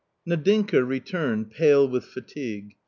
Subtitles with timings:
[0.27, 2.71] Nadinka returned pale with fatigue.